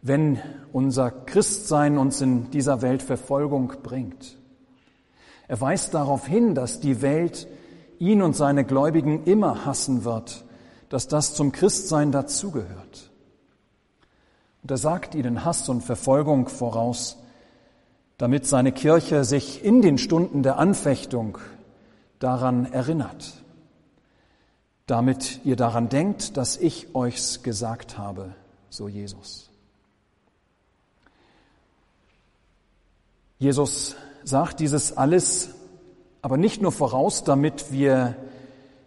wenn 0.00 0.40
unser 0.72 1.10
Christsein 1.10 1.98
uns 1.98 2.22
in 2.22 2.50
dieser 2.50 2.80
Welt 2.80 3.02
Verfolgung 3.02 3.74
bringt. 3.82 4.38
Er 5.48 5.60
weist 5.60 5.94
darauf 5.94 6.26
hin, 6.26 6.54
dass 6.54 6.80
die 6.80 7.02
Welt 7.02 7.46
ihn 7.98 8.22
und 8.22 8.34
seine 8.34 8.64
Gläubigen 8.64 9.24
immer 9.24 9.64
hassen 9.64 10.04
wird, 10.04 10.44
dass 10.88 11.08
das 11.08 11.34
zum 11.34 11.52
Christsein 11.52 12.12
dazugehört. 12.12 13.10
Und 14.62 14.70
er 14.70 14.78
sagt 14.78 15.14
ihnen 15.14 15.44
Hass 15.44 15.68
und 15.68 15.82
Verfolgung 15.82 16.48
voraus, 16.48 17.18
damit 18.16 18.46
seine 18.46 18.72
Kirche 18.72 19.24
sich 19.24 19.64
in 19.64 19.82
den 19.82 19.98
Stunden 19.98 20.42
der 20.42 20.58
Anfechtung 20.58 21.38
daran 22.18 22.72
erinnert, 22.72 23.34
damit 24.86 25.40
ihr 25.44 25.56
daran 25.56 25.88
denkt, 25.88 26.36
dass 26.36 26.56
ich 26.56 26.94
euch's 26.94 27.42
gesagt 27.42 27.98
habe, 27.98 28.34
so 28.70 28.88
Jesus. 28.88 29.50
Jesus 33.38 33.96
sagt 34.24 34.60
dieses 34.60 34.96
alles 34.96 35.50
aber 36.24 36.38
nicht 36.38 36.62
nur 36.62 36.72
voraus, 36.72 37.24
damit 37.24 37.70
wir 37.70 38.16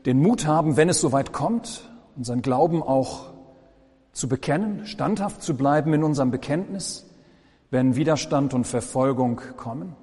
den 0.07 0.19
Mut 0.19 0.47
haben, 0.47 0.75
wenn 0.75 0.89
es 0.89 0.99
soweit 0.99 1.33
kommt, 1.33 1.87
unseren 2.15 2.41
Glauben 2.41 2.81
auch 2.81 3.29
zu 4.11 4.27
bekennen, 4.27 4.87
standhaft 4.87 5.43
zu 5.43 5.55
bleiben 5.55 5.93
in 5.93 6.03
unserem 6.03 6.31
Bekenntnis, 6.31 7.05
wenn 7.69 7.95
Widerstand 7.95 8.55
und 8.55 8.65
Verfolgung 8.65 9.39
kommen. 9.55 9.95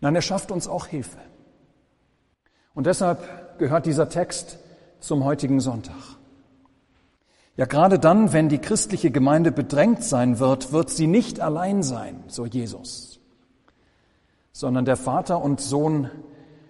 Nein, 0.00 0.14
er 0.14 0.22
schafft 0.22 0.50
uns 0.50 0.66
auch 0.66 0.86
Hilfe. 0.86 1.18
Und 2.72 2.86
deshalb 2.86 3.58
gehört 3.58 3.84
dieser 3.84 4.08
Text 4.08 4.58
zum 5.00 5.24
heutigen 5.24 5.60
Sonntag. 5.60 6.16
Ja, 7.58 7.66
gerade 7.66 7.98
dann, 7.98 8.32
wenn 8.32 8.48
die 8.48 8.58
christliche 8.60 9.10
Gemeinde 9.10 9.52
bedrängt 9.52 10.02
sein 10.02 10.38
wird, 10.38 10.72
wird 10.72 10.88
sie 10.88 11.06
nicht 11.06 11.40
allein 11.40 11.82
sein, 11.82 12.24
so 12.28 12.46
Jesus 12.46 13.15
sondern 14.56 14.86
der 14.86 14.96
Vater 14.96 15.42
und 15.42 15.60
Sohn 15.60 16.10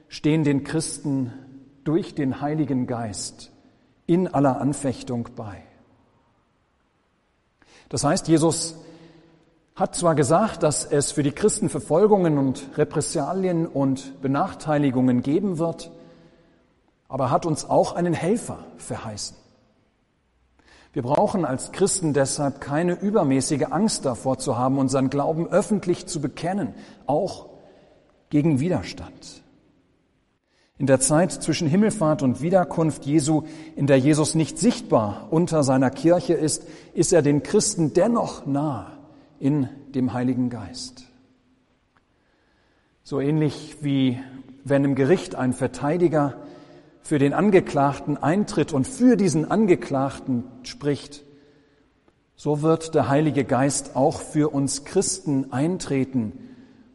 stehen 0.08 0.42
den 0.42 0.64
Christen 0.64 1.32
durch 1.84 2.16
den 2.16 2.40
Heiligen 2.40 2.88
Geist 2.88 3.52
in 4.06 4.26
aller 4.26 4.60
Anfechtung 4.60 5.28
bei. 5.36 5.62
Das 7.88 8.02
heißt, 8.02 8.26
Jesus 8.26 8.74
hat 9.76 9.94
zwar 9.94 10.16
gesagt, 10.16 10.64
dass 10.64 10.84
es 10.84 11.12
für 11.12 11.22
die 11.22 11.30
Christen 11.30 11.68
Verfolgungen 11.68 12.38
und 12.38 12.70
Repressalien 12.76 13.68
und 13.68 14.20
Benachteiligungen 14.20 15.22
geben 15.22 15.58
wird, 15.58 15.92
aber 17.06 17.30
hat 17.30 17.46
uns 17.46 17.70
auch 17.70 17.94
einen 17.94 18.14
Helfer 18.14 18.64
verheißen. 18.78 19.36
Wir 20.92 21.02
brauchen 21.02 21.44
als 21.44 21.70
Christen 21.70 22.14
deshalb 22.14 22.60
keine 22.60 22.94
übermäßige 22.94 23.66
Angst 23.70 24.04
davor 24.04 24.38
zu 24.38 24.58
haben, 24.58 24.76
unseren 24.76 25.08
Glauben 25.08 25.46
öffentlich 25.46 26.06
zu 26.06 26.20
bekennen, 26.20 26.74
auch 27.06 27.55
gegen 28.30 28.60
Widerstand. 28.60 29.42
In 30.78 30.86
der 30.86 31.00
Zeit 31.00 31.32
zwischen 31.32 31.68
Himmelfahrt 31.68 32.22
und 32.22 32.42
Wiederkunft 32.42 33.06
Jesu, 33.06 33.44
in 33.76 33.86
der 33.86 33.98
Jesus 33.98 34.34
nicht 34.34 34.58
sichtbar 34.58 35.28
unter 35.30 35.62
seiner 35.62 35.90
Kirche 35.90 36.34
ist, 36.34 36.64
ist 36.92 37.14
er 37.14 37.22
den 37.22 37.42
Christen 37.42 37.94
dennoch 37.94 38.44
nah 38.44 38.92
in 39.38 39.70
dem 39.94 40.12
Heiligen 40.12 40.50
Geist. 40.50 41.04
So 43.02 43.20
ähnlich 43.20 43.78
wie 43.80 44.18
wenn 44.64 44.84
im 44.84 44.96
Gericht 44.96 45.34
ein 45.34 45.54
Verteidiger 45.54 46.34
für 47.00 47.18
den 47.18 47.32
Angeklagten 47.32 48.18
eintritt 48.18 48.72
und 48.72 48.86
für 48.86 49.16
diesen 49.16 49.50
Angeklagten 49.50 50.44
spricht, 50.62 51.22
so 52.34 52.60
wird 52.60 52.94
der 52.94 53.08
Heilige 53.08 53.44
Geist 53.44 53.96
auch 53.96 54.20
für 54.20 54.52
uns 54.52 54.84
Christen 54.84 55.52
eintreten 55.52 56.32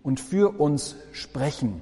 und 0.03 0.20
für 0.20 0.60
uns 0.60 0.96
sprechen 1.12 1.81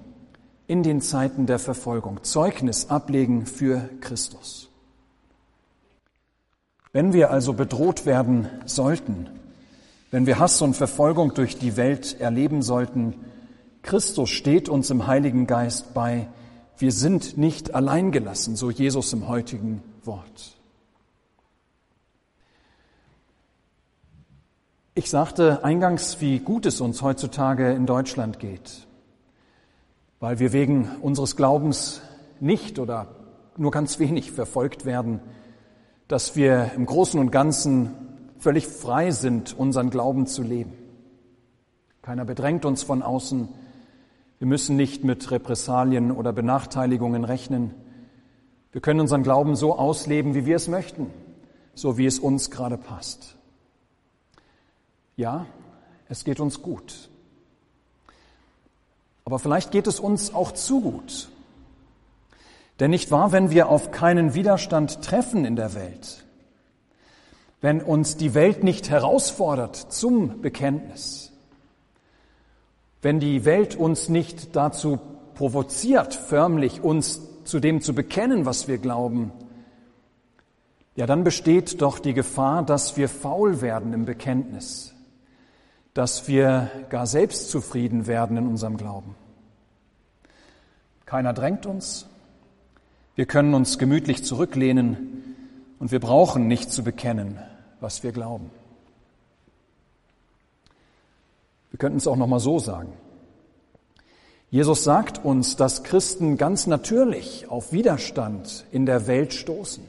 in 0.68 0.84
den 0.84 1.02
Zeiten 1.02 1.46
der 1.46 1.60
Verfolgung, 1.60 2.24
Zeugnis 2.24 2.90
ablegen 2.90 3.46
für 3.46 3.90
Christus. 4.02 4.70
Wenn 6.92 7.14
wir 7.14 7.32
also 7.32 7.54
bedroht 7.54 8.06
werden 8.06 8.48
sollten, 8.66 9.30
wenn 10.12 10.26
wir 10.26 10.40
Hass 10.40 10.62
und 10.62 10.76
Verfolgung 10.76 11.34
durch 11.34 11.58
die 11.58 11.78
Welt 11.78 12.20
erleben 12.20 12.62
sollten, 12.62 13.16
Christus 13.84 14.30
steht 14.30 14.70
uns 14.70 14.90
im 14.90 15.08
Heiligen 15.08 15.48
Geist 15.48 15.94
bei. 15.94 16.28
Wir 16.78 16.92
sind 16.92 17.38
nicht 17.38 17.76
alleingelassen, 17.76 18.56
so 18.56 18.72
Jesus 18.72 19.14
im 19.14 19.28
heutigen 19.28 19.84
Wort. 20.04 20.59
Ich 25.00 25.10
sagte 25.10 25.64
eingangs, 25.64 26.20
wie 26.20 26.40
gut 26.40 26.66
es 26.66 26.82
uns 26.82 27.02
heutzutage 27.02 27.72
in 27.72 27.86
Deutschland 27.86 28.38
geht, 28.38 28.86
weil 30.20 30.40
wir 30.40 30.52
wegen 30.52 30.90
unseres 31.02 31.38
Glaubens 31.38 32.02
nicht 32.42 32.80
oder 32.80 33.08
nur 33.56 33.72
ganz 33.72 34.00
wenig 34.00 34.34
verfolgt 34.34 34.84
werden, 34.84 35.22
dass 36.10 36.36
wir 36.36 36.72
im 36.76 36.86
Großen 36.86 37.18
und 37.18 37.32
Ganzen 37.32 37.94
völlig 38.40 38.68
frei 38.68 39.12
sind, 39.12 39.58
unseren 39.58 39.90
Glauben 39.90 40.28
zu 40.28 40.44
leben. 40.44 40.74
Keiner 42.02 42.26
bedrängt 42.26 42.66
uns 42.66 42.84
von 42.84 43.02
außen. 43.02 43.48
Wir 44.38 44.48
müssen 44.48 44.76
nicht 44.76 45.06
mit 45.06 45.32
Repressalien 45.32 46.12
oder 46.12 46.34
Benachteiligungen 46.34 47.24
rechnen. 47.24 47.74
Wir 48.74 48.82
können 48.82 49.00
unseren 49.00 49.24
Glauben 49.24 49.56
so 49.56 49.78
ausleben, 49.78 50.36
wie 50.36 50.46
wir 50.46 50.58
es 50.58 50.68
möchten, 50.68 51.08
so 51.74 51.98
wie 51.98 52.06
es 52.06 52.20
uns 52.20 52.52
gerade 52.52 52.78
passt. 52.78 53.39
Ja, 55.20 55.48
es 56.08 56.24
geht 56.24 56.40
uns 56.40 56.62
gut. 56.62 57.10
Aber 59.26 59.38
vielleicht 59.38 59.70
geht 59.72 59.86
es 59.86 60.00
uns 60.00 60.34
auch 60.34 60.54
zu 60.54 60.80
gut. 60.80 61.28
Denn 62.80 62.92
nicht 62.92 63.12
wahr, 63.12 63.34
wenn 63.34 63.50
wir 63.50 63.68
auf 63.68 63.92
keinen 63.92 64.34
Widerstand 64.34 65.02
treffen 65.02 65.44
in 65.44 65.58
der 65.58 65.74
Welt, 65.74 66.24
wenn 67.60 67.82
uns 67.82 68.16
die 68.16 68.34
Welt 68.34 68.64
nicht 68.64 68.90
herausfordert 68.90 69.76
zum 69.76 70.42
Bekenntnis, 70.42 71.34
wenn 73.02 73.20
die 73.20 73.44
Welt 73.44 73.76
uns 73.76 74.08
nicht 74.08 74.56
dazu 74.56 75.02
provoziert, 75.34 76.14
förmlich 76.14 76.82
uns 76.82 77.20
zu 77.44 77.60
dem 77.60 77.82
zu 77.82 77.94
bekennen, 77.94 78.46
was 78.46 78.70
wir 78.70 78.78
glauben, 78.78 79.34
ja, 80.96 81.06
dann 81.06 81.26
besteht 81.26 81.82
doch 81.82 82.00
die 82.00 82.14
Gefahr, 82.14 82.64
dass 82.64 82.96
wir 82.96 83.10
faul 83.10 83.60
werden 83.60 83.92
im 83.92 84.06
Bekenntnis, 84.06 84.96
dass 85.94 86.28
wir 86.28 86.70
gar 86.90 87.08
selbstzufrieden 87.08 88.08
werden 88.08 88.38
in 88.38 88.48
unserem 88.48 88.78
Glauben. 88.78 89.16
Keiner 91.06 91.34
drängt 91.34 91.66
uns, 91.66 92.08
wir 93.16 93.26
können 93.26 93.54
uns 93.54 93.78
gemütlich 93.80 94.24
zurücklehnen 94.24 95.36
und 95.80 95.92
wir 95.92 96.00
brauchen 96.00 96.48
nicht 96.48 96.72
zu 96.72 96.84
bekennen, 96.84 97.40
was 97.80 98.04
wir 98.04 98.12
glauben. 98.12 98.52
Wir 101.72 101.80
könnten 101.80 101.98
es 101.98 102.08
auch 102.08 102.16
noch 102.16 102.28
mal 102.28 102.40
so 102.40 102.60
sagen. 102.60 102.94
Jesus 104.52 104.84
sagt 104.84 105.24
uns, 105.24 105.56
dass 105.56 105.84
Christen 105.84 106.38
ganz 106.38 106.66
natürlich 106.66 107.48
auf 107.50 107.72
Widerstand 107.72 108.66
in 108.72 108.86
der 108.86 109.06
Welt 109.06 109.34
stoßen, 109.34 109.84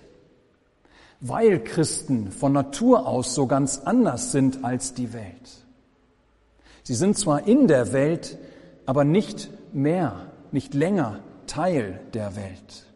weil 1.21 1.63
Christen 1.65 2.31
von 2.31 2.53
Natur 2.53 3.07
aus 3.07 3.35
so 3.35 3.47
ganz 3.47 3.79
anders 3.79 4.33
sind 4.33 4.65
als 4.65 4.93
die 4.93 5.13
Welt. 5.15 5.61
Sie 6.91 6.97
sind 6.97 7.17
zwar 7.17 7.47
in 7.47 7.69
der 7.69 7.93
Welt, 7.93 8.37
aber 8.85 9.05
nicht 9.05 9.49
mehr, 9.73 10.27
nicht 10.51 10.75
länger 10.75 11.21
Teil 11.47 12.01
der 12.15 12.35
Welt. 12.35 12.89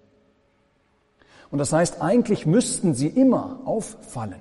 Und 1.53 1.61
das 1.61 1.73
heißt, 1.73 2.03
eigentlich 2.03 2.45
müssten 2.45 2.95
sie 2.95 3.07
immer 3.07 3.61
auffallen. 3.65 4.41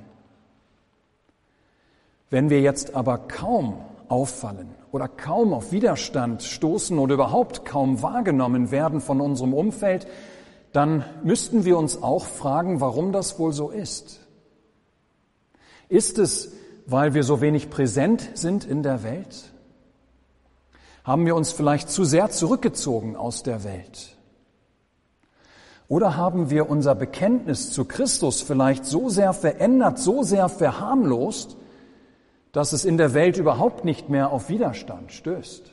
Wenn 2.32 2.50
wir 2.50 2.62
jetzt 2.62 2.96
aber 2.96 3.20
kaum 3.20 3.78
auffallen 4.08 4.74
oder 4.92 5.08
kaum 5.08 5.54
auf 5.54 5.72
Widerstand 5.72 6.42
stoßen 6.42 6.98
oder 6.98 7.14
überhaupt 7.14 7.64
kaum 7.64 8.02
wahrgenommen 8.02 8.72
werden 8.72 9.02
von 9.02 9.22
unserem 9.22 9.54
Umfeld, 9.54 10.08
dann 10.72 11.06
müssten 11.24 11.64
wir 11.64 11.78
uns 11.78 12.02
auch 12.02 12.26
fragen, 12.26 12.82
warum 12.82 13.12
das 13.12 13.38
wohl 13.38 13.54
so 13.54 13.70
ist. 13.70 14.20
Ist 15.90 16.18
es, 16.18 16.54
weil 16.86 17.14
wir 17.14 17.24
so 17.24 17.42
wenig 17.42 17.70
präsent 17.70 18.32
sind 18.34 18.66
in 18.66 18.84
der 18.84 19.04
Welt? 19.04 19.52
Haben 21.04 21.26
wir 21.26 21.36
uns 21.36 21.52
vielleicht 21.52 21.90
zu 21.90 22.06
sehr 22.06 22.30
zurückgezogen 22.30 23.16
aus 23.16 23.44
der 23.44 23.64
Welt? 23.64 24.18
Oder 25.88 26.16
haben 26.16 26.50
wir 26.50 26.70
unser 26.70 26.96
Bekenntnis 26.96 27.72
zu 27.72 27.86
Christus 27.86 28.42
vielleicht 28.42 28.86
so 28.86 29.10
sehr 29.10 29.34
verändert, 29.34 30.00
so 30.00 30.24
sehr 30.24 30.50
verharmlost, 30.50 31.58
dass 32.52 32.72
es 32.72 32.86
in 32.86 32.98
der 32.98 33.14
Welt 33.14 33.38
überhaupt 33.38 33.84
nicht 33.84 34.10
mehr 34.10 34.32
auf 34.32 34.48
Widerstand 34.48 35.12
stößt. 35.12 35.72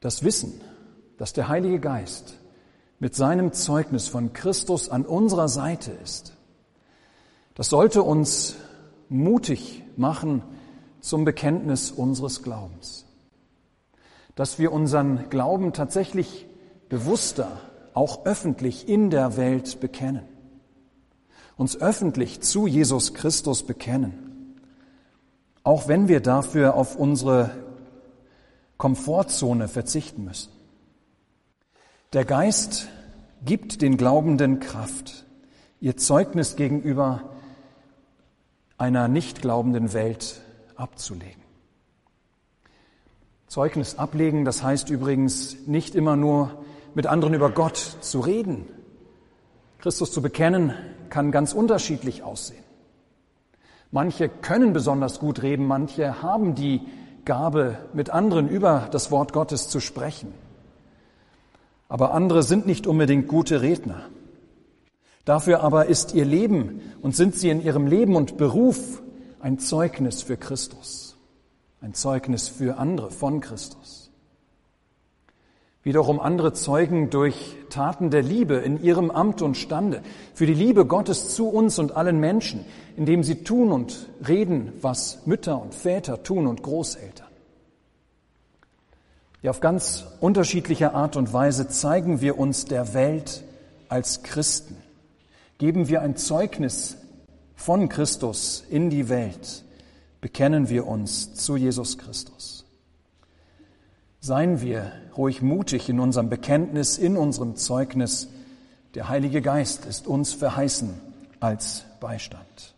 Das 0.00 0.22
Wissen, 0.22 0.60
dass 1.16 1.32
der 1.32 1.48
Heilige 1.48 1.80
Geist 1.80 2.34
mit 3.00 3.16
seinem 3.16 3.52
Zeugnis 3.52 4.06
von 4.06 4.32
Christus 4.32 4.88
an 4.88 5.04
unserer 5.04 5.48
Seite 5.48 5.90
ist, 5.90 6.37
das 7.58 7.68
sollte 7.68 8.02
uns 8.02 8.56
mutig 9.10 9.84
machen 9.98 10.42
zum 11.00 11.26
Bekenntnis 11.26 11.90
unseres 11.90 12.42
Glaubens. 12.42 13.04
Dass 14.34 14.58
wir 14.58 14.72
unseren 14.72 15.28
Glauben 15.28 15.74
tatsächlich 15.74 16.46
bewusster, 16.88 17.60
auch 17.92 18.24
öffentlich 18.24 18.88
in 18.88 19.10
der 19.10 19.36
Welt 19.36 19.80
bekennen 19.80 20.22
uns 21.58 21.80
öffentlich 21.80 22.40
zu 22.40 22.66
Jesus 22.66 23.12
Christus 23.12 23.64
bekennen, 23.64 24.54
auch 25.64 25.88
wenn 25.88 26.08
wir 26.08 26.20
dafür 26.20 26.74
auf 26.76 26.96
unsere 26.96 27.50
Komfortzone 28.78 29.66
verzichten 29.66 30.24
müssen. 30.24 30.52
Der 32.12 32.24
Geist 32.24 32.88
gibt 33.44 33.82
den 33.82 33.96
Glaubenden 33.96 34.60
Kraft, 34.60 35.26
ihr 35.80 35.96
Zeugnis 35.96 36.54
gegenüber 36.54 37.22
einer 38.78 39.08
nicht 39.08 39.42
glaubenden 39.42 39.92
Welt 39.92 40.40
abzulegen. 40.76 41.42
Zeugnis 43.48 43.98
ablegen, 43.98 44.44
das 44.44 44.62
heißt 44.62 44.90
übrigens 44.90 45.66
nicht 45.66 45.94
immer 45.94 46.16
nur 46.16 46.64
mit 46.94 47.06
anderen 47.06 47.34
über 47.34 47.50
Gott 47.50 47.76
zu 47.76 48.20
reden. 48.20 48.66
Christus 49.78 50.12
zu 50.12 50.22
bekennen 50.22 50.72
kann 51.10 51.32
ganz 51.32 51.52
unterschiedlich 51.52 52.22
aussehen. 52.22 52.62
Manche 53.90 54.28
können 54.28 54.72
besonders 54.72 55.18
gut 55.18 55.42
reden, 55.42 55.66
manche 55.66 56.22
haben 56.22 56.54
die 56.54 56.82
Gabe, 57.24 57.78
mit 57.92 58.10
anderen 58.10 58.48
über 58.48 58.88
das 58.90 59.10
Wort 59.10 59.32
Gottes 59.32 59.68
zu 59.68 59.80
sprechen. 59.80 60.32
Aber 61.88 62.12
andere 62.12 62.42
sind 62.42 62.66
nicht 62.66 62.86
unbedingt 62.86 63.28
gute 63.28 63.62
Redner. 63.62 64.02
Dafür 65.28 65.62
aber 65.62 65.86
ist 65.86 66.14
ihr 66.14 66.24
Leben 66.24 66.80
und 67.02 67.14
sind 67.14 67.34
sie 67.34 67.50
in 67.50 67.62
ihrem 67.62 67.86
Leben 67.86 68.16
und 68.16 68.38
Beruf 68.38 69.02
ein 69.40 69.58
Zeugnis 69.58 70.22
für 70.22 70.36
Christus, 70.36 71.16
ein 71.80 71.92
Zeugnis 71.92 72.48
für 72.48 72.78
andere 72.78 73.10
von 73.10 73.40
Christus 73.40 73.98
wiederum 75.88 76.20
andere 76.20 76.52
zeugen 76.52 77.08
durch 77.08 77.56
Taten 77.70 78.10
der 78.10 78.22
Liebe 78.22 78.56
in 78.56 78.82
ihrem 78.82 79.10
Amt 79.10 79.40
und 79.40 79.56
Stande, 79.56 80.02
für 80.34 80.44
die 80.44 80.52
Liebe 80.52 80.84
Gottes 80.84 81.34
zu 81.34 81.48
uns 81.48 81.78
und 81.78 81.96
allen 81.96 82.20
Menschen, 82.20 82.66
indem 82.98 83.22
sie 83.22 83.42
tun 83.42 83.72
und 83.72 84.10
reden, 84.28 84.74
was 84.82 85.24
Mütter 85.24 85.58
und 85.62 85.74
Väter 85.74 86.22
tun 86.22 86.46
und 86.46 86.62
Großeltern. 86.62 87.26
Ja, 89.40 89.50
auf 89.50 89.60
ganz 89.60 90.04
unterschiedliche 90.20 90.92
Art 90.92 91.16
und 91.16 91.32
Weise 91.32 91.68
zeigen 91.68 92.20
wir 92.20 92.38
uns 92.38 92.66
der 92.66 92.92
Welt 92.92 93.44
als 93.88 94.22
Christen, 94.22 94.76
geben 95.58 95.88
wir 95.88 96.02
ein 96.02 96.16
Zeugnis 96.16 96.96
von 97.54 97.88
Christus 97.88 98.64
in 98.70 98.90
die 98.90 99.08
Welt, 99.08 99.64
bekennen 100.20 100.68
wir 100.68 100.86
uns 100.86 101.34
zu 101.34 101.56
Jesus 101.56 101.98
Christus. 101.98 102.64
Seien 104.20 104.60
wir 104.60 104.92
ruhig 105.16 105.42
mutig 105.42 105.88
in 105.88 106.00
unserem 106.00 106.28
Bekenntnis, 106.28 106.98
in 106.98 107.16
unserem 107.16 107.56
Zeugnis. 107.56 108.28
Der 108.94 109.08
Heilige 109.08 109.42
Geist 109.42 109.84
ist 109.84 110.06
uns 110.06 110.32
verheißen 110.32 111.00
als 111.40 111.84
Beistand. 112.00 112.74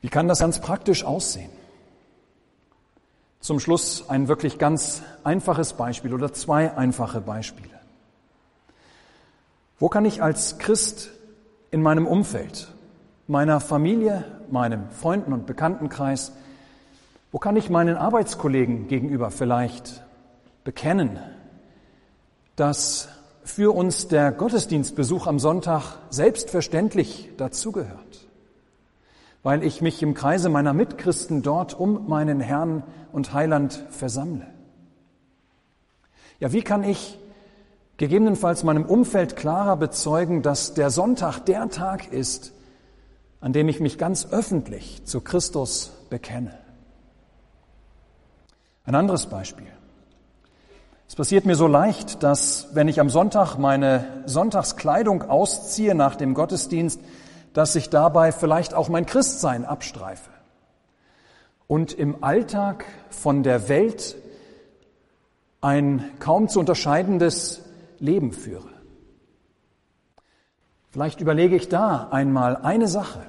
Wie 0.00 0.08
kann 0.08 0.28
das 0.28 0.40
ganz 0.40 0.60
praktisch 0.60 1.04
aussehen? 1.04 1.50
Zum 3.40 3.60
Schluss 3.60 4.08
ein 4.08 4.28
wirklich 4.28 4.58
ganz 4.58 5.02
einfaches 5.22 5.74
Beispiel 5.74 6.12
oder 6.14 6.32
zwei 6.32 6.76
einfache 6.76 7.20
Beispiele. 7.20 7.83
Wo 9.78 9.88
kann 9.88 10.04
ich 10.04 10.22
als 10.22 10.58
Christ 10.58 11.10
in 11.70 11.82
meinem 11.82 12.06
Umfeld, 12.06 12.68
meiner 13.26 13.60
Familie, 13.60 14.24
meinem 14.50 14.90
Freunden 14.90 15.32
und 15.32 15.46
Bekanntenkreis 15.46 16.32
wo 17.34 17.40
kann 17.40 17.56
ich 17.56 17.68
meinen 17.68 17.96
Arbeitskollegen 17.96 18.86
gegenüber 18.86 19.32
vielleicht 19.32 20.04
bekennen, 20.62 21.18
dass 22.54 23.08
für 23.42 23.74
uns 23.74 24.06
der 24.06 24.30
Gottesdienstbesuch 24.30 25.26
am 25.26 25.40
Sonntag 25.40 25.98
selbstverständlich 26.10 27.32
dazugehört, 27.36 28.28
weil 29.42 29.64
ich 29.64 29.82
mich 29.82 30.00
im 30.00 30.14
Kreise 30.14 30.48
meiner 30.48 30.74
Mitchristen 30.74 31.42
dort 31.42 31.74
um 31.74 32.06
meinen 32.06 32.38
Herrn 32.38 32.84
und 33.10 33.32
Heiland 33.32 33.84
versammle? 33.90 34.46
Ja, 36.38 36.52
wie 36.52 36.62
kann 36.62 36.84
ich 36.84 37.18
gegebenenfalls 37.96 38.64
meinem 38.64 38.84
Umfeld 38.84 39.36
klarer 39.36 39.76
bezeugen, 39.76 40.42
dass 40.42 40.74
der 40.74 40.90
Sonntag 40.90 41.40
der 41.40 41.68
Tag 41.68 42.12
ist, 42.12 42.52
an 43.40 43.52
dem 43.52 43.68
ich 43.68 43.80
mich 43.80 43.98
ganz 43.98 44.26
öffentlich 44.30 45.04
zu 45.04 45.20
Christus 45.20 45.92
bekenne? 46.10 46.58
Ein 48.84 48.94
anderes 48.94 49.26
Beispiel. 49.26 49.66
Es 51.08 51.16
passiert 51.16 51.46
mir 51.46 51.54
so 51.54 51.66
leicht, 51.66 52.22
dass 52.22 52.68
wenn 52.72 52.88
ich 52.88 53.00
am 53.00 53.10
Sonntag 53.10 53.56
meine 53.56 54.22
Sonntagskleidung 54.26 55.22
ausziehe 55.22 55.94
nach 55.94 56.16
dem 56.16 56.34
Gottesdienst, 56.34 57.00
dass 57.52 57.76
ich 57.76 57.88
dabei 57.88 58.32
vielleicht 58.32 58.74
auch 58.74 58.88
mein 58.88 59.06
Christsein 59.06 59.64
abstreife 59.64 60.30
und 61.66 61.92
im 61.92 62.22
Alltag 62.24 62.84
von 63.10 63.42
der 63.42 63.68
Welt 63.68 64.16
ein 65.60 66.04
kaum 66.18 66.48
zu 66.48 66.60
unterscheidendes 66.60 67.62
Leben 67.98 68.32
führe. 68.32 68.70
Vielleicht 70.90 71.20
überlege 71.20 71.56
ich 71.56 71.68
da 71.68 72.08
einmal 72.10 72.56
eine 72.56 72.86
Sache, 72.86 73.26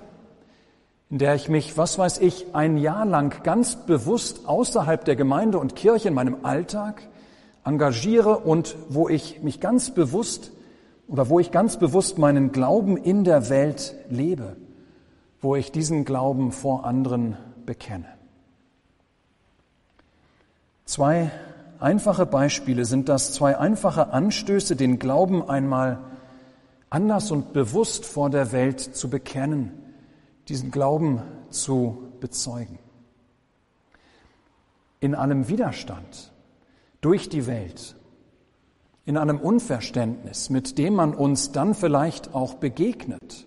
in 1.10 1.18
der 1.18 1.36
ich 1.36 1.50
mich, 1.50 1.78
was 1.78 1.98
weiß 1.98 2.20
ich, 2.20 2.54
ein 2.54 2.78
Jahr 2.78 3.06
lang 3.06 3.42
ganz 3.44 3.86
bewusst 3.86 4.48
außerhalb 4.48 5.04
der 5.04 5.16
Gemeinde 5.16 5.58
und 5.58 5.76
Kirche 5.76 6.10
in 6.10 6.14
meinem 6.14 6.44
Alltag 6.44 7.08
engagiere 7.64 8.38
und 8.38 8.76
wo 8.90 9.10
ich 9.10 9.42
mich 9.42 9.60
ganz 9.60 9.90
bewusst 9.90 10.52
oder 11.08 11.30
wo 11.30 11.40
ich 11.40 11.52
ganz 11.52 11.78
bewusst 11.78 12.18
meinen 12.18 12.52
Glauben 12.52 12.98
in 12.98 13.24
der 13.24 13.50
Welt 13.50 13.96
lebe, 14.10 14.56
wo 15.42 15.56
ich 15.56 15.72
diesen 15.72 16.06
Glauben 16.06 16.52
vor 16.52 16.86
anderen 16.86 17.38
bekenne. 17.66 18.08
Zwei 20.86 21.32
einfache 21.80 22.26
Beispiele 22.26 22.86
sind 22.86 23.10
das, 23.10 23.34
zwei 23.34 23.58
einfache 23.58 24.12
Anstöße, 24.14 24.76
den 24.76 25.00
Glauben 25.00 25.48
einmal 25.48 26.00
anders 26.90 27.32
und 27.32 27.54
bewusst 27.54 28.06
vor 28.06 28.30
der 28.30 28.52
Welt 28.52 28.80
zu 28.80 29.10
bekennen 29.10 29.82
diesen 30.48 30.72
Glauben 30.72 31.22
zu 31.50 32.12
bezeugen. 32.20 32.80
In 35.00 35.16
allem 35.16 35.48
Widerstand 35.48 36.32
durch 37.02 37.30
die 37.30 37.48
Welt, 37.48 37.96
in 39.06 39.18
einem 39.18 39.40
Unverständnis, 39.40 40.50
mit 40.50 40.78
dem 40.78 40.96
man 40.96 41.14
uns 41.14 41.52
dann 41.52 41.76
vielleicht 41.76 42.34
auch 42.34 42.56
begegnet. 42.56 43.46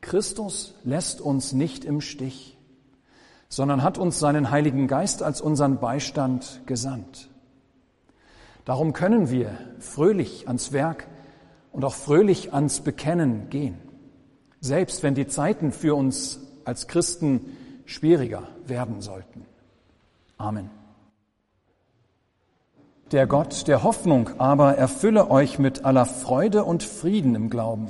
Christus 0.00 0.74
lässt 0.84 1.20
uns 1.20 1.52
nicht 1.52 1.84
im 1.84 2.00
Stich, 2.00 2.53
sondern 3.54 3.82
hat 3.82 3.98
uns 3.98 4.18
seinen 4.18 4.50
Heiligen 4.50 4.88
Geist 4.88 5.22
als 5.22 5.40
unseren 5.40 5.78
Beistand 5.78 6.62
gesandt. 6.66 7.28
Darum 8.64 8.92
können 8.92 9.30
wir 9.30 9.50
fröhlich 9.78 10.48
ans 10.48 10.72
Werk 10.72 11.06
und 11.72 11.84
auch 11.84 11.94
fröhlich 11.94 12.54
ans 12.54 12.80
Bekennen 12.80 13.50
gehen 13.50 13.78
selbst 14.64 15.02
wenn 15.02 15.14
die 15.14 15.26
Zeiten 15.26 15.72
für 15.72 15.94
uns 15.94 16.40
als 16.64 16.88
Christen 16.88 17.54
schwieriger 17.84 18.44
werden 18.66 19.02
sollten. 19.02 19.44
Amen. 20.38 20.70
Der 23.12 23.26
Gott 23.26 23.68
der 23.68 23.82
Hoffnung 23.82 24.30
aber 24.40 24.78
erfülle 24.78 25.30
euch 25.30 25.58
mit 25.58 25.84
aller 25.84 26.06
Freude 26.06 26.64
und 26.64 26.82
Frieden 26.82 27.34
im 27.34 27.50
Glauben, 27.50 27.88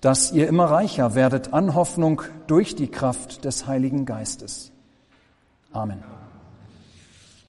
dass 0.00 0.32
ihr 0.32 0.48
immer 0.48 0.66
reicher 0.66 1.14
werdet 1.14 1.52
an 1.52 1.74
Hoffnung 1.74 2.22
durch 2.46 2.74
die 2.74 2.88
Kraft 2.88 3.44
des 3.44 3.66
Heiligen 3.66 4.04
Geistes. 4.04 4.72
Amen. 5.72 6.02